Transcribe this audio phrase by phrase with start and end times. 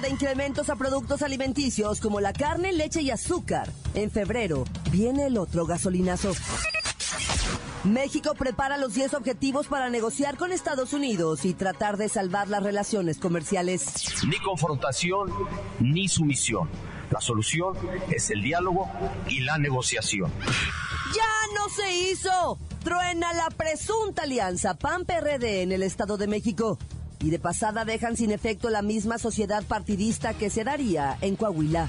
[0.00, 3.70] De incrementos a productos alimenticios como la carne, leche y azúcar.
[3.94, 6.32] En febrero viene el otro gasolinazo.
[7.84, 12.62] México prepara los 10 objetivos para negociar con Estados Unidos y tratar de salvar las
[12.62, 13.84] relaciones comerciales.
[14.26, 15.30] Ni confrontación
[15.78, 16.70] ni sumisión.
[17.10, 17.76] La solución
[18.10, 18.88] es el diálogo
[19.28, 20.32] y la negociación.
[21.14, 22.58] ¡Ya no se hizo!
[22.82, 26.78] Truena la presunta alianza PAN-PRD en el Estado de México.
[27.22, 31.88] Y de pasada dejan sin efecto la misma sociedad partidista que se daría en Coahuila.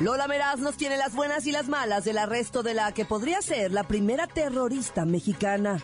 [0.00, 3.42] Lola Meraz nos tiene las buenas y las malas del arresto de la que podría
[3.42, 5.82] ser la primera terrorista mexicana.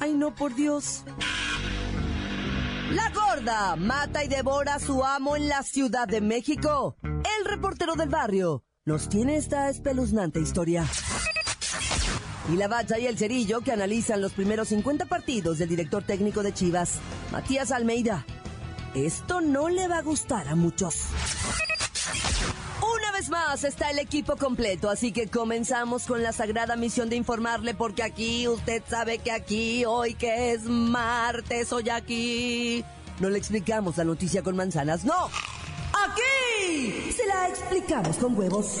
[0.00, 1.02] Ay, no, por Dios.
[2.90, 6.96] La gorda mata y devora a su amo en la Ciudad de México.
[7.02, 10.86] El reportero del barrio nos tiene esta espeluznante historia.
[12.52, 16.42] Y la bacha y el cerillo que analizan los primeros 50 partidos del director técnico
[16.42, 16.98] de Chivas,
[17.32, 18.26] Matías Almeida.
[18.94, 21.06] Esto no le va a gustar a muchos.
[22.82, 27.16] Una vez más está el equipo completo, así que comenzamos con la sagrada misión de
[27.16, 32.84] informarle porque aquí usted sabe que aquí, hoy que es martes, hoy aquí,
[33.20, 35.30] no le explicamos la noticia con manzanas, no.
[36.06, 38.80] Aquí se la explicamos con huevos.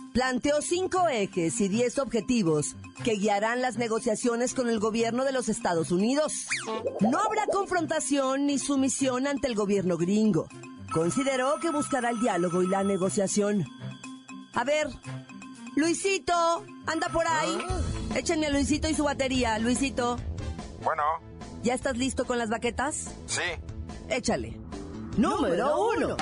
[0.13, 5.49] planteó cinco ejes y diez objetivos que guiarán las negociaciones con el gobierno de los
[5.49, 6.47] Estados Unidos.
[6.99, 10.47] No habrá confrontación ni sumisión ante el gobierno gringo.
[10.93, 13.65] Consideró que buscará el diálogo y la negociación.
[14.53, 14.87] A ver,
[15.75, 17.57] Luisito, anda por ahí.
[18.15, 20.17] Échenme a Luisito y su batería, Luisito.
[20.83, 21.03] Bueno,
[21.63, 23.11] ¿Ya estás listo con las baquetas?
[23.27, 23.41] sí,
[24.09, 24.59] Échale.
[25.15, 26.17] Número uno.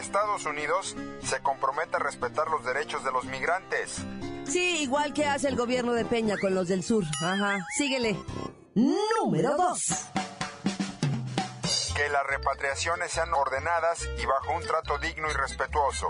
[0.00, 3.98] Estados Unidos se comprometa a respetar los derechos de los migrantes.
[4.44, 7.04] Sí, igual que hace el gobierno de Peña con los del sur.
[7.22, 8.16] Ajá, síguele.
[8.74, 10.06] Número dos.
[11.94, 16.08] Que las repatriaciones sean ordenadas y bajo un trato digno y respetuoso.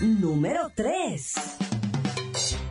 [0.00, 1.34] Número tres.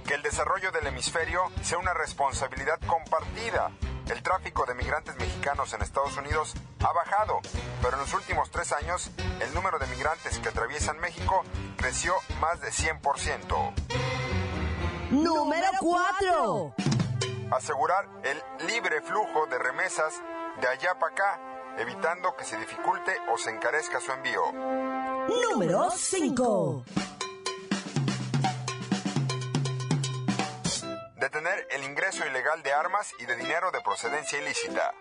[0.08, 3.72] Que el desarrollo del hemisferio sea una responsabilidad compartida.
[4.12, 7.40] El tráfico de migrantes mexicanos en Estados Unidos ha bajado,
[7.82, 11.46] pero en los últimos tres años el número de migrantes que atraviesan México
[11.78, 13.74] creció más de 100%.
[15.12, 16.76] Número cuatro.
[17.52, 20.14] Asegurar el libre flujo de remesas
[20.60, 21.42] de allá para acá,
[21.78, 24.42] evitando que se dificulte o se encarezca su envío.
[25.52, 26.84] Número cinco.
[31.22, 31.68] Detener
[32.22, 34.94] ingreso ilegal de armas y de dinero de procedencia ilícita.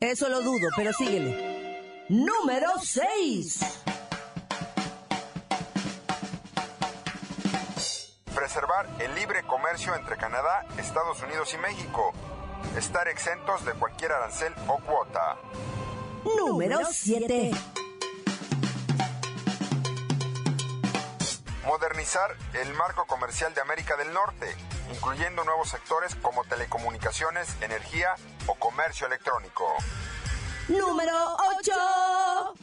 [0.00, 2.06] Eso lo dudo, pero síguele.
[2.08, 3.60] Número seis.
[8.34, 12.12] Preservar el libre comercio entre Canadá, Estados Unidos y México.
[12.76, 15.36] Estar exentos de cualquier arancel o cuota.
[16.24, 17.50] Número siete.
[21.66, 24.56] Modernizar el marco comercial de América del Norte,
[24.90, 28.14] incluyendo nuevos sectores como telecomunicaciones, energía
[28.46, 29.66] o comercio electrónico.
[30.68, 31.14] Número
[31.56, 32.54] ocho.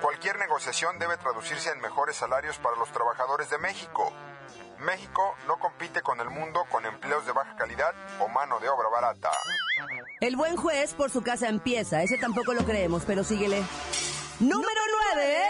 [0.00, 4.12] Cualquier negociación debe traducirse en mejores salarios para los trabajadores de México.
[4.78, 8.88] México no compite con el mundo con empleos de baja calidad o mano de obra
[8.88, 9.30] barata.
[10.20, 12.02] El buen juez por su casa empieza.
[12.02, 13.62] Ese tampoco lo creemos, pero síguele.
[14.40, 14.80] Número
[15.14, 15.48] nueve.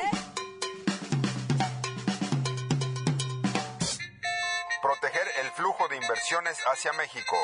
[4.80, 7.36] Proteger el flujo de inversiones hacia México.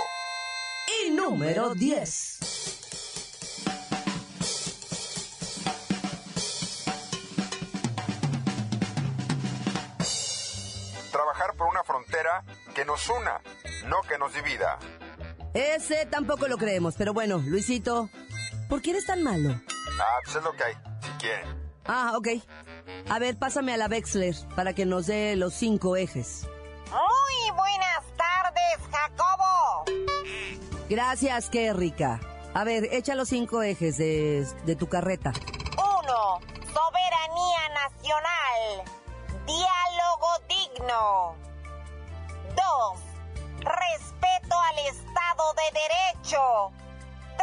[1.04, 2.38] Y número 10.
[11.10, 13.40] Trabajar por una frontera que nos una,
[13.86, 14.78] no que nos divida.
[15.54, 18.08] Ese tampoco lo creemos, pero bueno, Luisito,
[18.68, 19.60] ¿por qué eres tan malo?
[20.00, 20.74] Ah, pues es lo que hay,
[21.22, 21.72] quieren.
[21.86, 22.28] Ah, ok.
[23.08, 26.46] A ver, pásame a la Wexler para que nos dé los cinco ejes.
[26.90, 29.84] Muy buenas tardes, Jacobo.
[30.88, 32.20] Gracias, qué rica.
[32.54, 35.32] A ver, echa los cinco ejes de, de tu carreta.
[35.78, 38.84] Uno, soberanía nacional.
[39.46, 41.34] Diálogo digno.
[42.54, 43.00] Dos,
[43.60, 46.72] respeto al Estado de Derecho.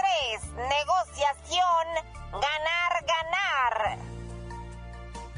[0.10, 1.86] Tres, negociación,
[2.32, 4.00] ganar, ganar.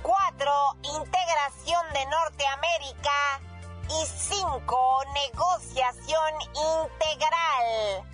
[0.02, 0.54] Cuatro,
[0.84, 3.42] integración de Norteamérica.
[3.90, 8.06] Y cinco, negociación integral.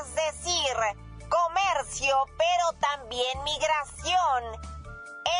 [0.00, 0.76] Es decir,
[1.28, 4.42] comercio, pero también migración.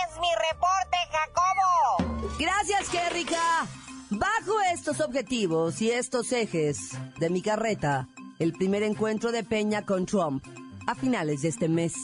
[0.05, 2.37] Es mi reporte, Jacobo.
[2.39, 3.67] Gracias, qué rica.
[4.11, 8.07] Bajo estos objetivos y estos ejes de mi carreta,
[8.39, 10.45] el primer encuentro de Peña con Trump
[10.87, 11.95] a finales de este mes.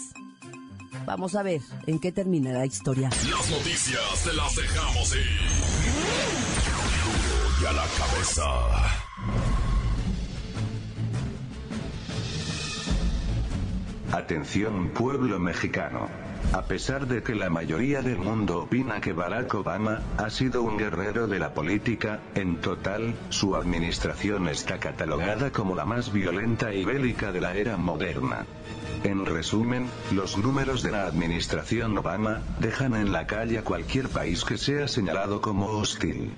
[1.06, 3.08] Vamos a ver en qué termina la historia.
[3.08, 5.40] Las noticias te las dejamos ir.
[7.60, 8.48] Y a la cabeza.
[14.12, 16.31] Atención pueblo mexicano.
[16.52, 20.76] A pesar de que la mayoría del mundo opina que Barack Obama ha sido un
[20.76, 26.84] guerrero de la política, en total, su administración está catalogada como la más violenta y
[26.84, 28.44] bélica de la era moderna.
[29.04, 34.44] En resumen, los números de la administración Obama dejan en la calle a cualquier país
[34.44, 36.32] que sea señalado como hostil.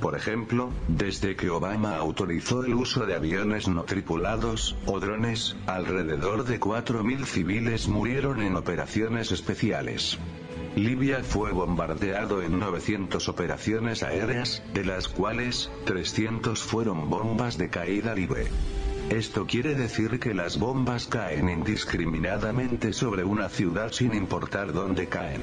[0.00, 6.44] Por ejemplo, desde que Obama autorizó el uso de aviones no tripulados, o drones, alrededor
[6.44, 10.18] de 4.000 civiles murieron en operaciones especiales.
[10.76, 18.14] Libia fue bombardeado en 900 operaciones aéreas, de las cuales, 300 fueron bombas de caída
[18.14, 18.48] libre.
[19.08, 25.42] Esto quiere decir que las bombas caen indiscriminadamente sobre una ciudad sin importar dónde caen.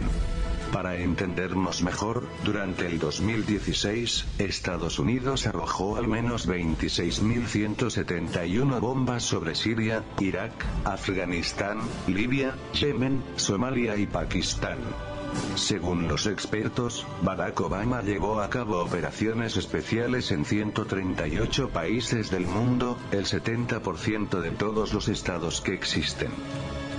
[0.73, 10.03] Para entendernos mejor, durante el 2016, Estados Unidos arrojó al menos 26.171 bombas sobre Siria,
[10.19, 10.51] Irak,
[10.83, 11.77] Afganistán,
[12.07, 14.79] Libia, Yemen, Somalia y Pakistán.
[15.55, 22.97] Según los expertos, Barack Obama llevó a cabo operaciones especiales en 138 países del mundo,
[23.11, 26.31] el 70% de todos los estados que existen.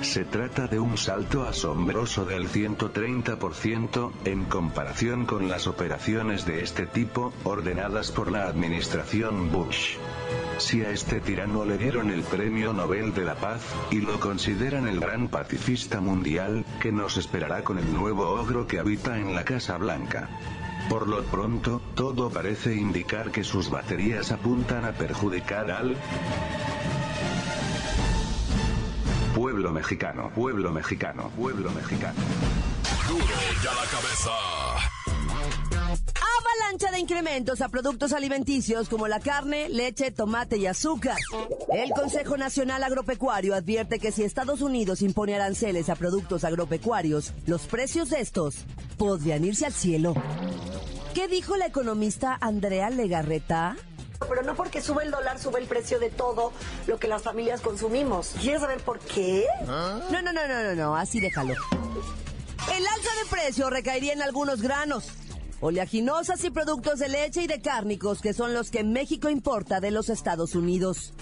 [0.04, 6.86] Se trata de un salto asombroso del 130% en comparación con las operaciones de este
[6.86, 9.96] tipo, ordenadas por la administración Bush.
[10.58, 14.86] Si a este tirano le dieron el Premio Nobel de la Paz, y lo consideran
[14.86, 19.44] el gran pacifista mundial, que nos esperará con el nuevo ogro que habita en la
[19.44, 20.28] Casa Blanca?
[20.88, 25.96] Por lo pronto, todo parece indicar que sus baterías apuntan a perjudicar al
[29.64, 32.20] pueblo mexicano, pueblo mexicano, pueblo mexicano.
[33.08, 34.30] Duro y a la cabeza.
[36.38, 41.16] Avalancha de incrementos a productos alimenticios como la carne, leche, tomate y azúcar.
[41.72, 47.62] El Consejo Nacional Agropecuario advierte que si Estados Unidos impone aranceles a productos agropecuarios, los
[47.62, 48.66] precios de estos
[48.98, 50.12] podrían irse al cielo.
[51.14, 53.76] ¿Qué dijo la economista Andrea Legarreta?
[54.20, 56.52] Pero no porque sube el dólar, sube el precio de todo
[56.86, 58.34] lo que las familias consumimos.
[58.40, 59.44] ¿Quieres saber por qué?
[59.66, 61.54] No, no, no, no, no, no, así déjalo.
[62.72, 65.08] El alza de precio recaería en algunos granos,
[65.60, 69.90] oleaginosas y productos de leche y de cárnicos, que son los que México importa de
[69.90, 71.12] los Estados Unidos.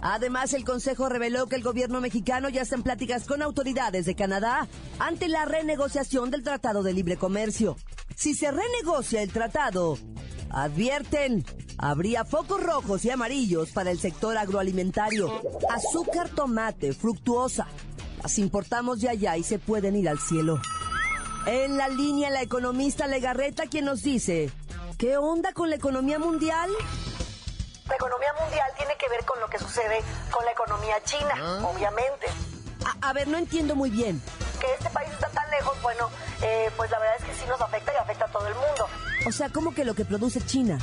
[0.00, 4.14] Además, el Consejo reveló que el gobierno mexicano ya está en pláticas con autoridades de
[4.14, 7.76] Canadá ante la renegociación del Tratado de Libre Comercio.
[8.14, 9.98] Si se renegocia el tratado,
[10.50, 11.44] advierten,
[11.78, 15.42] habría focos rojos y amarillos para el sector agroalimentario.
[15.70, 17.66] Azúcar, tomate, fructuosa.
[18.22, 20.60] Las importamos de allá y se pueden ir al cielo.
[21.46, 24.50] En la línea la economista Legarreta quien nos dice,
[24.98, 26.70] ¿qué onda con la economía mundial?
[27.88, 30.00] La economía mundial tiene que ver con lo que sucede
[30.32, 32.26] con la economía china, obviamente.
[32.84, 34.20] A, a ver, no entiendo muy bien.
[34.60, 36.10] Que este país está tan lejos, bueno,
[36.42, 38.88] eh, pues la verdad es que sí nos afecta y afecta a todo el mundo.
[39.24, 40.78] O sea, ¿cómo que lo que produce China?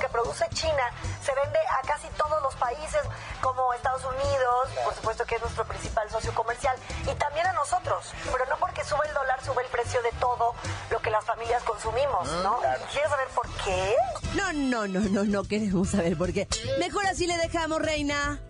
[0.00, 0.82] Que produce China
[1.22, 3.00] se vende a casi todos los países
[3.40, 8.06] como Estados Unidos, por supuesto que es nuestro principal socio comercial, y también a nosotros.
[8.24, 10.54] Pero no porque sube el dólar, sube el precio de todo
[10.90, 12.58] lo que las familias consumimos, ¿no?
[12.90, 13.94] ¿Quieres saber por qué?
[14.34, 16.48] No, no, no, no, no queremos saber por qué.
[16.78, 18.40] Mejor así le dejamos, reina.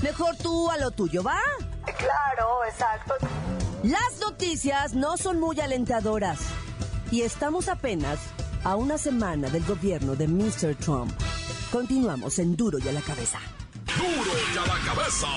[0.00, 1.40] Mejor tú a lo tuyo, ¿va?
[1.96, 3.14] Claro, exacto.
[3.82, 6.38] Las noticias no son muy alentadoras.
[7.10, 8.18] Y estamos apenas
[8.66, 10.74] a una semana del gobierno de Mr.
[10.74, 11.12] Trump.
[11.70, 13.38] Continuamos en Duro y a la cabeza.
[13.96, 15.28] Duro y a la cabeza.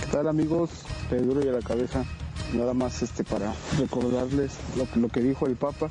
[0.01, 0.71] ¿Qué tal amigos
[1.11, 2.05] de Duro y a la cabeza?
[2.53, 5.91] Nada más este para recordarles lo, lo que dijo el Papa.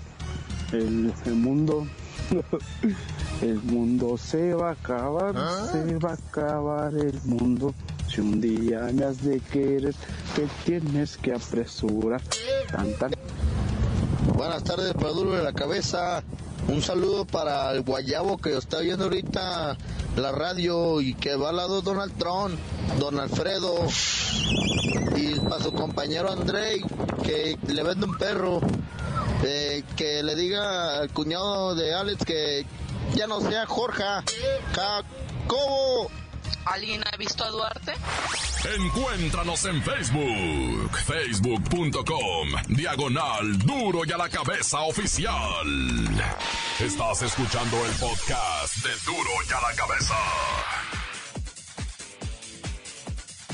[0.72, 1.86] El, el mundo
[3.42, 5.36] el mundo se va a acabar,
[5.72, 7.74] se va a acabar el mundo.
[8.10, 9.94] Si un día me has de querer,
[10.36, 12.22] te tienes que apresurar.
[14.36, 16.24] Buenas tardes, para Duro de la Cabeza.
[16.68, 19.78] Un saludo para el guayabo que está viendo ahorita
[20.18, 22.58] la radio y que va al lado Donald Trump,
[23.00, 23.76] Don Alfredo.
[25.16, 26.82] Y para su compañero Andrei,
[27.24, 28.62] que le vende un perro.
[29.44, 32.66] Eh, que le diga al cuñado de Alex que
[33.14, 34.04] ya no sea Jorge.
[34.74, 36.10] Jacobo.
[36.66, 37.94] ¿Alguien ha visto a Duarte?
[38.76, 45.68] Encuéntranos en Facebook, facebook.com, diagonal duro y a la cabeza oficial.
[46.80, 50.16] Estás escuchando el podcast de duro y a la cabeza.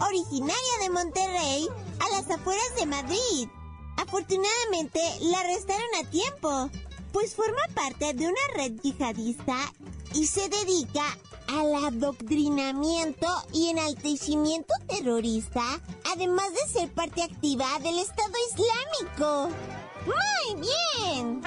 [0.00, 1.68] Originaria de Monterrey,
[2.00, 3.48] a las afueras de Madrid.
[3.96, 6.70] Afortunadamente la arrestaron a tiempo,
[7.12, 9.56] pues forma parte de una red yihadista
[10.14, 11.04] y se dedica
[11.48, 15.62] al adoctrinamiento y enaltecimiento terrorista,
[16.12, 19.48] además de ser parte activa del Estado Islámico.
[20.06, 21.42] ¡Muy bien!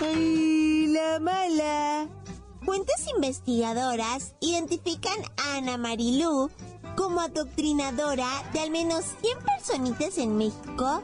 [0.00, 2.21] ¡Ay, la mala!
[2.64, 6.48] Fuentes investigadoras identifican a Ana Marilú
[6.96, 11.02] como adoctrinadora de al menos 100 personitas en México,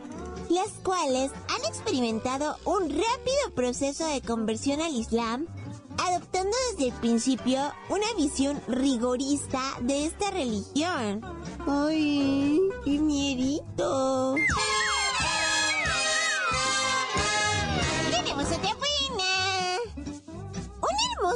[0.51, 5.47] las cuales han experimentado un rápido proceso de conversión al Islam,
[6.07, 11.23] adoptando desde el principio una visión rigorista de esta religión.
[11.67, 14.28] ¡Ay, qué miedito!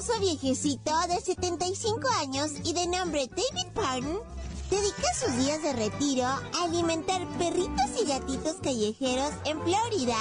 [0.02, 4.20] Hermoso viejecito de 75 años y de nombre David Pardon
[4.68, 10.16] dedica sus días de retiro a alimentar perritos y gatitos callejeros en Florida.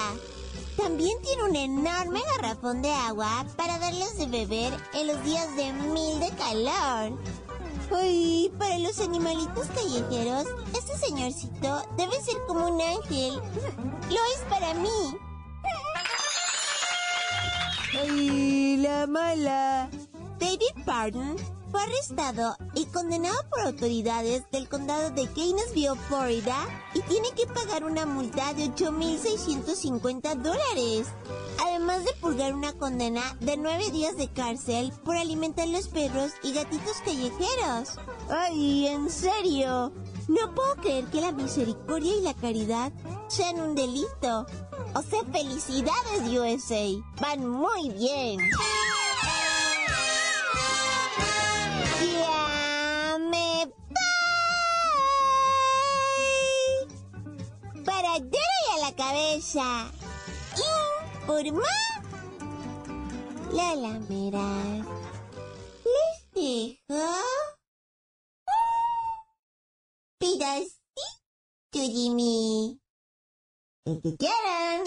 [0.78, 5.74] También tiene un enorme garrafón de agua para darles de beber en los días de
[5.74, 7.20] mil de calor.
[7.92, 10.46] Ay, para los animalitos callejeros,
[10.76, 13.34] este señorcito debe ser como un ángel.
[14.10, 15.18] Lo es para mí.
[18.00, 19.90] ¡Ay, la mala!
[20.40, 21.36] David Pardon
[21.70, 26.56] fue arrestado y condenado por autoridades del condado de Gainesville, Florida,
[26.94, 31.08] y tiene que pagar una multa de 8.650 dólares.
[31.64, 36.52] Además de purgar una condena de nueve días de cárcel por alimentar los perros y
[36.54, 38.00] gatitos callejeros.
[38.30, 39.94] ¡Ay, en serio!
[40.28, 42.92] No puedo creer que la misericordia y la caridad
[43.32, 44.46] sean un delito.
[44.94, 46.86] O sea, felicidades, USA.
[47.22, 48.40] Van muy bien.
[52.12, 53.72] Ya me.
[57.86, 59.92] Para Duro a la cabeza.
[61.22, 61.62] Informó.
[63.54, 64.86] La lameras.
[65.86, 67.04] Les dejo.
[70.20, 70.72] Pedacito,
[71.72, 72.82] Jimmy.
[73.84, 74.86] El que quieran.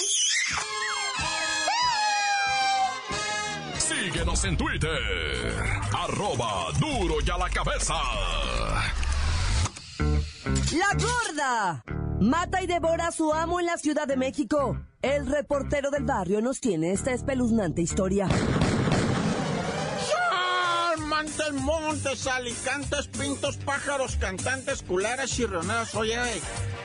[3.76, 5.52] Síguenos en Twitter.
[5.92, 7.94] Arroba duro y a la cabeza.
[10.78, 11.84] La gorda
[12.20, 14.78] mata y devora a su amo en la Ciudad de México.
[15.02, 18.28] El reportero del barrio nos tiene esta espeluznante historia.
[21.08, 25.94] Montes, montes, alicantes, pintos, pájaros, cantantes, culares y rioneras.
[25.96, 26.16] Oye,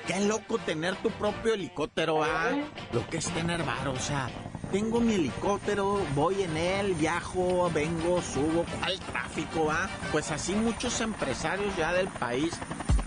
[0.09, 2.49] qué loco tener tu propio helicóptero, ¿ah?
[2.93, 4.27] Lo que es tener varo, o sea,
[4.71, 9.87] tengo mi helicóptero, voy en él, viajo, vengo, subo, ¿cuál tráfico va?
[10.11, 12.55] Pues así muchos empresarios ya del país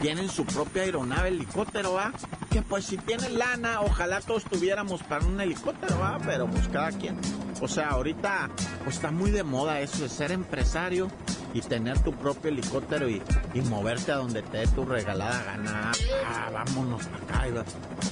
[0.01, 2.13] tienen su propia aeronave helicóptero, ¿va?
[2.53, 6.21] Que pues si tienen lana, ojalá todos tuviéramos para un helicóptero, ¿va?
[6.25, 7.19] Pero pues cada quien.
[7.61, 8.49] O sea, ahorita
[8.85, 11.09] pues está muy de moda eso de ser empresario
[11.55, 13.23] y tener tu propio helicóptero y,
[13.55, 15.93] y moverte a donde te dé tu regalada gana.
[16.27, 17.47] Ah, vámonos acá.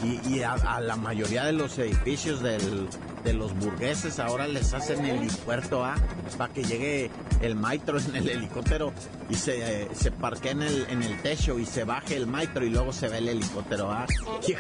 [0.04, 2.88] Y, y a, a, la mayoría de los edificios del,
[3.24, 5.94] de los burgueses ahora les hacen el helipuerto ¿ah?
[6.38, 8.92] para que llegue el maestro en el helicóptero
[9.28, 12.70] y se, se parquee en el, en el techo y se baje el maestro y
[12.70, 13.90] luego se ve el helicóptero.
[13.90, 14.06] ¿ah?
[14.46, 14.56] ¡Qué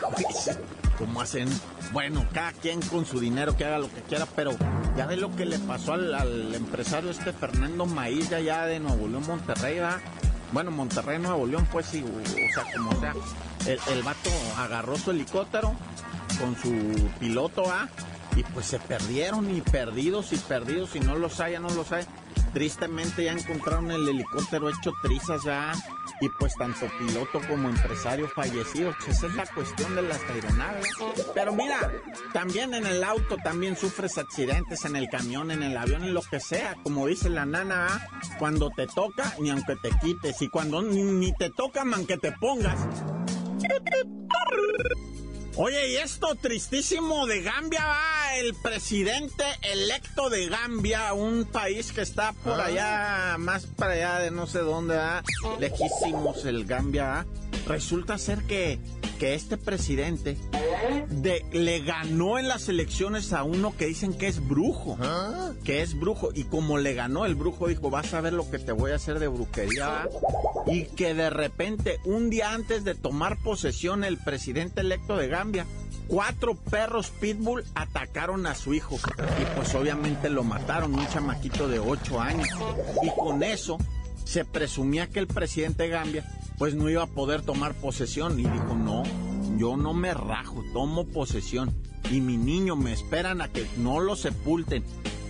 [1.00, 1.48] ¿Cómo hacen?
[1.94, 4.52] Bueno, cada quien con su dinero que haga lo que quiera, pero
[4.98, 8.80] ya ve lo que le pasó al, al empresario este Fernando Maíz de allá de
[8.80, 9.98] Nuevo León, Monterrey, ¿va?
[10.52, 13.14] Bueno, Monterrey, Nuevo León, pues sí, o sea, como sea.
[13.64, 14.28] El, el vato
[14.58, 15.74] agarró su helicóptero
[16.38, 16.70] con su
[17.18, 17.88] piloto, ¿ah?
[18.36, 21.92] Y pues se perdieron y perdidos y perdidos y no los hay, ya no los
[21.92, 22.04] hay.
[22.52, 25.72] Tristemente ya encontraron el helicóptero hecho trizas ya
[26.20, 28.94] y pues tanto piloto como empresario fallecidos.
[29.04, 30.86] Pues esa es la cuestión de las aeronaves.
[31.34, 31.92] Pero mira,
[32.32, 36.22] también en el auto también sufres accidentes, en el camión, en el avión, en lo
[36.22, 36.76] que sea.
[36.82, 38.08] Como dice la nana,
[38.38, 40.40] cuando te toca, ni aunque te quites.
[40.42, 42.78] Y cuando ni te toca, man que te pongas.
[45.56, 52.02] Oye, y esto tristísimo de Gambia va el presidente electo de Gambia, un país que
[52.02, 55.22] está por allá, más para allá de no sé dónde, va,
[55.58, 57.04] lejísimos el Gambia.
[57.04, 57.26] ¿va?
[57.66, 58.78] Resulta ser que,
[59.18, 60.36] que este presidente
[61.08, 64.98] de, le ganó en las elecciones a uno que dicen que es brujo,
[65.64, 68.58] que es brujo, y como le ganó el brujo dijo, vas a ver lo que
[68.58, 70.08] te voy a hacer de brujería,
[70.66, 75.66] y que de repente, un día antes de tomar posesión el presidente electo de Gambia,
[76.10, 78.98] cuatro perros pitbull atacaron a su hijo
[79.40, 82.48] y pues obviamente lo mataron, un chamaquito de ocho años.
[83.02, 83.78] Y con eso
[84.24, 86.24] se presumía que el presidente de Gambia
[86.58, 89.04] pues no iba a poder tomar posesión y dijo, no,
[89.56, 91.72] yo no me rajo, tomo posesión
[92.10, 94.84] y mi niño me esperan a que no lo sepulten.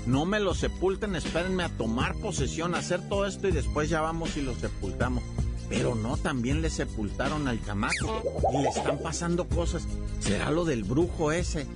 [0.07, 4.01] No me lo sepulten, espérenme a tomar posesión, a hacer todo esto y después ya
[4.01, 5.23] vamos y lo sepultamos.
[5.71, 9.87] Pero no, también le sepultaron al chamaco y le están pasando cosas.
[10.19, 11.67] ¿Será lo del brujo ese?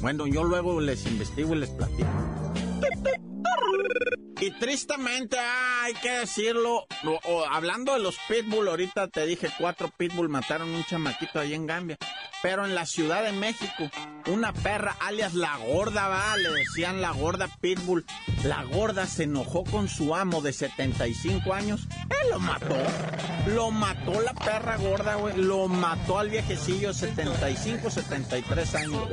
[0.00, 2.08] Bueno, yo luego les investigo y les platico.
[4.40, 6.86] Y tristemente, ah, hay que decirlo,
[7.24, 11.66] o, hablando de los pitbull, ahorita te dije cuatro pitbull mataron un chamaquito ahí en
[11.66, 11.98] Gambia.
[12.42, 13.90] Pero en la Ciudad de México,
[14.28, 18.04] una perra alias la gorda, va, le decían la gorda pitbull.
[18.44, 21.86] La gorda se enojó con su amo de 75 años.
[22.22, 22.76] Él lo mató.
[23.54, 25.36] Lo mató la perra gorda, güey.
[25.36, 29.08] Lo mató al viejecillo 75, 73 años.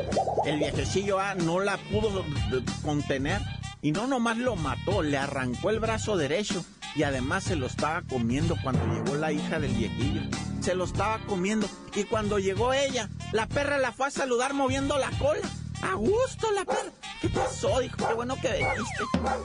[0.45, 2.25] El viejecillo ah, no la pudo
[2.83, 3.41] contener.
[3.81, 8.01] Y no nomás lo mató, le arrancó el brazo derecho y además se lo estaba
[8.01, 10.21] comiendo cuando llegó la hija del viejillo.
[10.61, 14.97] Se lo estaba comiendo y cuando llegó ella, la perra la fue a saludar moviendo
[14.97, 15.47] la cola.
[15.81, 16.91] A gusto la perra.
[17.21, 17.79] ¿Qué pasó?
[17.79, 19.03] Dijo, qué bueno que veniste.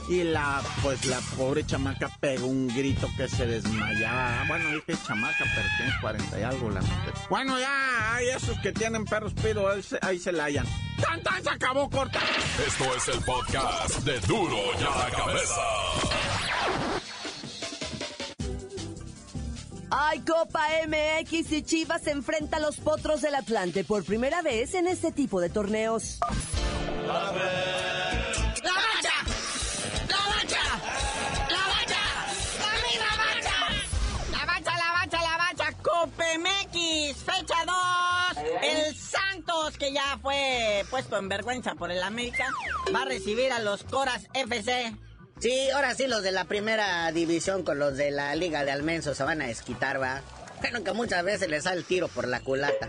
[0.08, 4.44] Y la, pues la pobre chamaca pegó un grito que se desmayaba.
[4.46, 7.14] Bueno, dije chamaca, pero tiene 40 y algo la mujer.
[7.30, 10.66] Bueno, ya hay esos que tienen perros, pero ahí se, ahí se la hallan.
[11.00, 11.42] ¡Tan, tan!
[11.42, 12.20] Se acabó corta.
[12.66, 15.60] Esto es el podcast de Duro y a la cabeza.
[19.94, 24.74] Ay, Copa MX y Chivas se enfrenta a los potros del Atlante por primera vez
[24.74, 26.18] en este tipo de torneos.
[37.14, 38.44] Fecha 2.
[38.62, 42.46] El Santos, que ya fue puesto en vergüenza por el América,
[42.94, 44.94] va a recibir a los Coras FC.
[45.38, 49.14] Sí, ahora sí los de la primera división con los de la Liga de Almenso
[49.14, 50.22] se van a desquitar, va.
[50.62, 52.86] Bueno, que muchas veces les sale el tiro por la culata.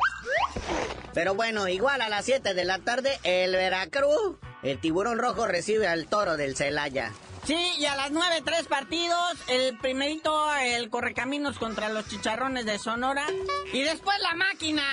[1.14, 5.88] Pero bueno, igual a las 7 de la tarde, el Veracruz, el tiburón rojo recibe
[5.88, 7.12] al toro del Celaya.
[7.46, 9.36] Sí, y a las 9, tres partidos.
[9.48, 13.26] El primerito, el Correcaminos contra los Chicharrones de Sonora.
[13.74, 14.84] Y después la máquina.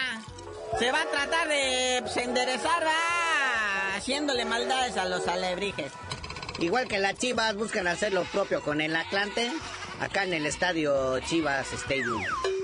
[0.78, 5.92] Se va a tratar de pues, enderezar, va, haciéndole maldades a los alebrijes.
[6.58, 9.50] Igual que las Chivas buscan hacer lo propio con el Atlante,
[10.00, 12.22] acá en el estadio Chivas Stadium.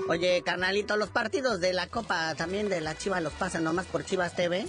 [0.09, 4.05] Oye, carnalito, los partidos de la Copa también de la Chivas los pasan nomás por
[4.05, 4.65] Chivas TV.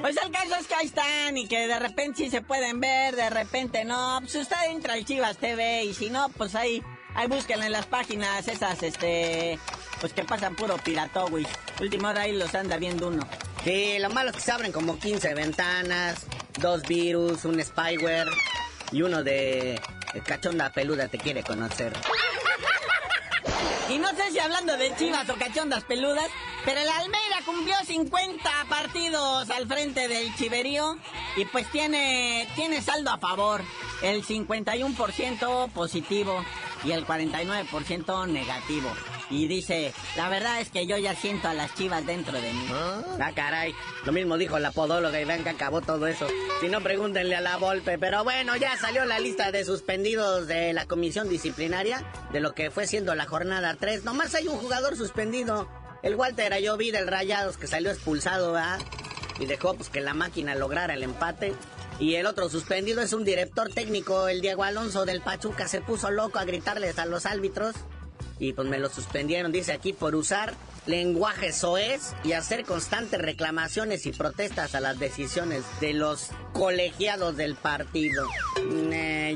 [0.00, 3.16] Pues el caso es que ahí están y que de repente sí se pueden ver,
[3.16, 4.18] de repente no.
[4.20, 6.82] Pues usted entra al Chivas TV y si no, pues ahí,
[7.14, 9.58] ahí búsquenlo en las páginas esas, este,
[10.00, 11.46] pues que pasan puro pirato, güey.
[11.80, 13.26] Última hora ahí los anda viendo uno.
[13.64, 16.26] Sí, lo malo es que se abren como 15 ventanas.
[16.58, 18.28] dos virus, un spyware
[18.90, 19.80] y uno de
[20.14, 21.92] eh, cachonda peluda te quiere conocer.
[23.90, 26.28] Y no sé si hablando de chivas o cachondas peludas,
[26.64, 30.96] pero el Almeida cumplió 50 partidos al frente del Chiverío
[31.36, 33.62] y pues tiene, tiene saldo a favor.
[34.02, 36.44] El 51% positivo
[36.84, 38.90] y el 49% negativo.
[39.30, 42.66] Y dice, la verdad es que yo ya siento a las chivas dentro de mí.
[42.72, 43.72] Ah, caray.
[44.04, 46.26] Lo mismo dijo la podóloga y vean que acabó todo eso.
[46.60, 47.96] Si no, pregúntenle a la Volpe.
[47.96, 52.72] Pero bueno, ya salió la lista de suspendidos de la comisión disciplinaria de lo que
[52.72, 54.04] fue siendo la jornada 3.
[54.04, 55.68] Nomás hay un jugador suspendido.
[56.02, 58.80] El Walter Ayoví del Rayados que salió expulsado, ¿verdad?
[59.38, 61.54] Y dejó pues que la máquina lograra el empate.
[62.00, 66.10] Y el otro suspendido es un director técnico, el Diego Alonso del Pachuca, se puso
[66.10, 67.74] loco a gritarles a los árbitros
[68.40, 70.54] y pues me lo suspendieron, dice aquí, por usar
[70.86, 77.54] lenguaje soez y hacer constantes reclamaciones y protestas a las decisiones de los colegiados del
[77.54, 78.26] partido.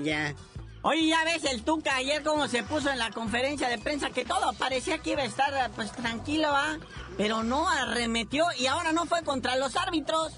[0.02, 0.34] ya.
[0.82, 4.24] Oye, ya ves el Tuca ayer cómo se puso en la conferencia de prensa que
[4.24, 6.78] todo parecía que iba a estar pues tranquilo, ¿ah?
[7.16, 10.32] Pero no arremetió y ahora no fue contra los árbitros.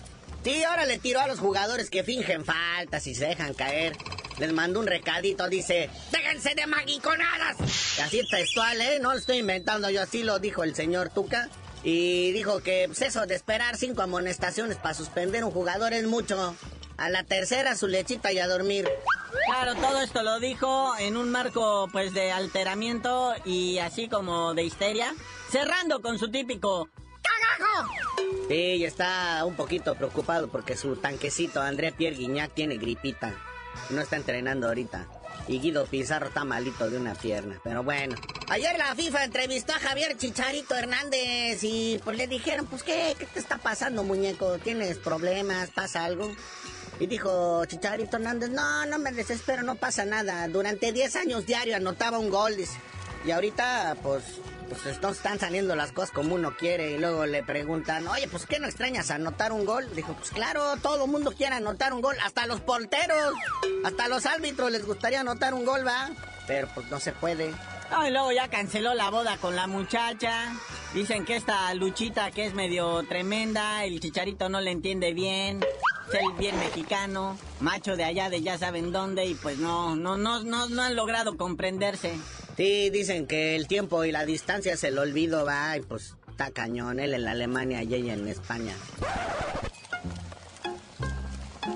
[0.44, 3.96] Sí, ahora le tiró a los jugadores que fingen faltas y se dejan caer
[4.38, 7.56] les mandó un recadito, dice, déjense de maguiconadas.
[8.00, 8.98] Así textual, ¿eh?
[9.00, 11.48] No lo estoy inventando yo, así lo dijo el señor Tuca.
[11.82, 16.56] Y dijo que pues eso de esperar cinco amonestaciones para suspender un jugador es mucho.
[16.96, 18.88] A la tercera su lechita y a dormir.
[19.46, 24.64] Claro, todo esto lo dijo en un marco pues de alteramiento y así como de
[24.64, 25.14] histeria,
[25.50, 26.88] cerrando con su típico
[27.22, 27.92] ¡Cagajo!
[28.48, 33.34] Sí, está un poquito preocupado porque su tanquecito André Pierre Guignac tiene gripita.
[33.90, 35.06] No está entrenando ahorita.
[35.48, 37.60] Y Guido Pizarro está malito de una pierna.
[37.62, 38.16] Pero bueno.
[38.48, 43.14] Ayer la FIFA entrevistó a Javier Chicharito Hernández y pues le dijeron, pues ¿qué?
[43.18, 44.58] ¿Qué te está pasando, muñeco?
[44.58, 45.70] ¿Tienes problemas?
[45.70, 46.32] ¿Pasa algo?
[46.98, 50.48] Y dijo Chicharito Hernández, no, no me desespero, no pasa nada.
[50.48, 52.56] Durante 10 años diario anotaba un gol.
[53.24, 54.22] Y ahorita, pues,
[54.68, 56.92] pues no están saliendo las cosas como uno quiere.
[56.92, 59.88] Y luego le preguntan, oye, pues ¿qué no extrañas anotar un gol?
[59.94, 63.34] Dijo, pues claro, todo el mundo quiere anotar un gol, hasta los porteros,
[63.84, 66.10] hasta los árbitros les gustaría anotar un gol, ¿va?
[66.46, 67.50] Pero pues no se puede.
[68.06, 70.52] y luego ya canceló la boda con la muchacha.
[70.94, 75.64] Dicen que esta luchita que es medio tremenda, el chicharito no le entiende bien.
[76.12, 80.44] Es bien mexicano, macho de allá de ya saben dónde y pues no, no, no,
[80.44, 82.16] no, no han logrado comprenderse.
[82.56, 86.50] Sí, dicen que el tiempo y la distancia se lo olvido, va, y pues está
[86.50, 88.74] cañón, él en Alemania y ella en España.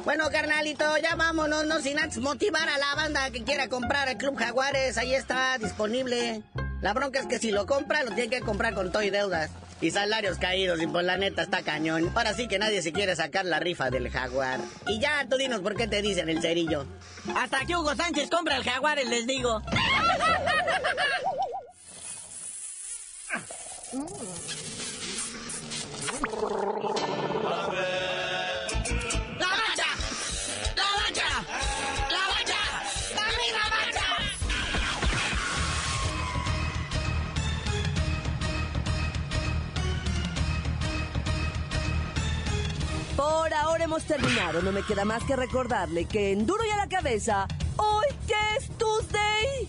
[0.05, 4.17] Bueno, carnalito, ya vámonos, no sin antes motivar a la banda que quiera comprar el
[4.17, 6.43] Club Jaguares, ahí está disponible.
[6.81, 9.51] La bronca es que si lo compra, lo tiene que comprar con todo y deudas.
[9.83, 12.11] Y salarios caídos, y pues la neta está cañón.
[12.15, 14.61] Ahora sí que nadie se quiere sacar la rifa del jaguar.
[14.87, 16.87] Y ya, tú dinos por qué te dicen el cerillo.
[17.35, 19.63] Hasta que Hugo Sánchez compra el jaguar, les digo.
[43.17, 44.63] Por ahora hemos terminado.
[44.63, 48.35] No me queda más que recordarle que en Duro y a la Cabeza, hoy que
[48.57, 49.69] es Tuesday.